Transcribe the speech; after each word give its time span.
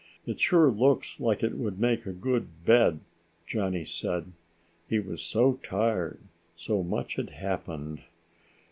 "It 0.25 0.39
sure 0.39 0.71
looks 0.71 1.19
like 1.19 1.43
it 1.43 1.59
would 1.59 1.79
make 1.79 2.07
a 2.07 2.11
good 2.11 2.65
bed," 2.65 3.01
Johnny 3.45 3.85
said. 3.85 4.31
He 4.89 4.99
was 4.99 5.21
so 5.21 5.59
tired; 5.61 6.21
so 6.55 6.81
much 6.81 7.17
had 7.17 7.29
happened. 7.29 8.01